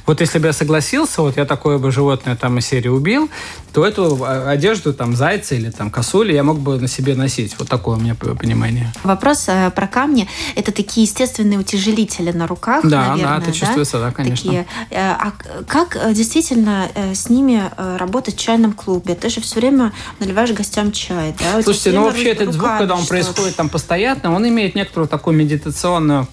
[0.05, 3.29] Вот если бы я согласился, вот я такое бы животное там из серии убил,
[3.71, 7.55] то эту одежду там зайца или там косули я мог бы на себе носить.
[7.57, 8.91] Вот такое у меня понимание.
[9.03, 10.27] Вопрос э, про камни.
[10.55, 13.43] Это такие естественные утяжелители на руках, да, наверное, да?
[13.43, 14.43] это чувствуется, да, конечно.
[14.45, 14.65] Такие.
[14.89, 15.33] Э, а
[15.67, 17.63] как э, действительно с ними
[17.97, 19.15] работать в чайном клубе?
[19.15, 21.61] Ты же все время наливаешь гостям чай, да?
[21.61, 26.27] Слушайте, ну вообще этот звук, когда он происходит там постоянно, он имеет некоторую такую медитационную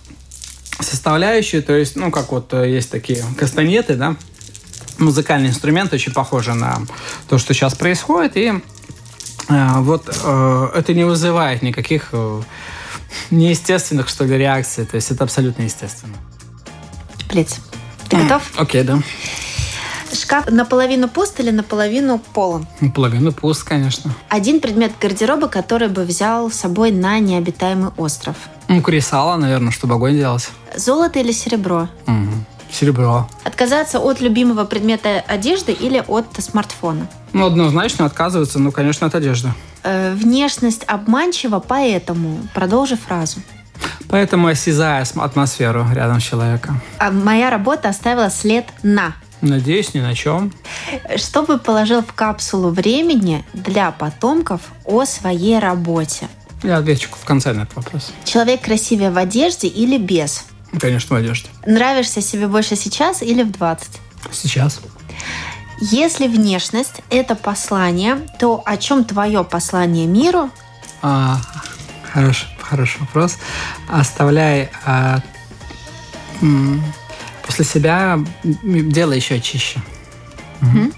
[0.80, 4.16] составляющую, то есть, ну, как вот есть такие кастанеты, да,
[4.98, 6.80] музыкальный инструмент, очень похожий на
[7.28, 8.52] то, что сейчас происходит, и
[9.48, 12.42] э, вот э, это не вызывает никаких э,
[13.30, 16.16] неестественных, что ли, реакций, то есть это абсолютно естественно.
[17.28, 17.56] Плиц,
[18.08, 18.42] ты готов?
[18.56, 18.98] Окей, okay, да.
[20.12, 22.66] Шкаф наполовину пуст или наполовину полон?
[22.80, 24.14] Наполовину пуст, конечно.
[24.28, 28.36] Один предмет гардероба, который бы взял с собой на необитаемый остров?
[28.68, 30.48] Ну, кресало, наверное, чтобы огонь делать.
[30.76, 31.88] Золото или серебро?
[32.06, 32.28] Угу.
[32.72, 33.28] Серебро.
[33.44, 37.08] Отказаться от любимого предмета одежды или от смартфона?
[37.36, 39.52] Ну, однозначно отказываться, ну, конечно, от одежды.
[39.82, 43.40] Э, внешность обманчива, поэтому продолжи фразу.
[44.08, 46.80] Поэтому осязая атмосферу рядом с человеком.
[46.98, 49.14] А моя работа оставила след на.
[49.42, 50.50] Надеюсь, ни на чем.
[51.16, 56.28] Что бы положил в капсулу времени для потомков о своей работе?
[56.62, 58.14] Я отвечу в конце на этот вопрос.
[58.24, 60.46] Человек красивее в одежде или без?
[60.80, 61.50] Конечно, в одежде.
[61.66, 63.88] Нравишься себе больше сейчас или в 20?
[64.32, 64.80] Сейчас.
[65.78, 70.50] Если внешность– это послание, то о чем твое послание миру?
[71.02, 71.38] А,
[72.12, 73.36] хороший, хороший вопрос.
[73.88, 75.20] Оставляй а,
[77.44, 78.18] после себя
[78.62, 79.80] дело еще чище.
[80.62, 80.92] Угу.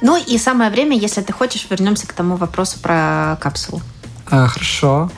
[0.00, 3.80] Ну и самое время, если ты хочешь, вернемся к тому вопросу про капсулу.
[4.28, 5.10] А, хорошо.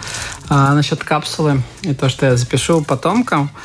[0.51, 3.51] А, насчет капсулы и то, что я запишу потомкам–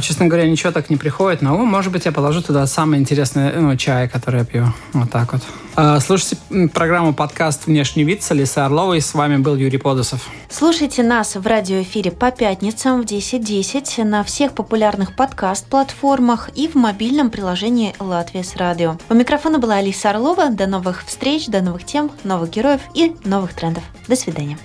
[0.00, 1.68] честно говоря, ничего так не приходит на ум.
[1.68, 4.72] Может быть, я положу туда самый интересный ну, чай, который я пью.
[4.92, 5.42] Вот так вот.
[5.76, 6.36] А, слушайте
[6.72, 9.00] программу подкаст «Внешний вид» с Алисой Орловой.
[9.00, 10.28] С вами был Юрий Подосов.
[10.48, 17.30] Слушайте нас в радиоэфире по пятницам в 10.10 на всех популярных подкаст-платформах и в мобильном
[17.30, 18.98] приложении «Латвия с радио».
[19.08, 20.50] У микрофона была Алиса Орлова.
[20.50, 23.82] До новых встреч, до новых тем, новых героев и новых трендов.
[24.06, 24.58] До свидания.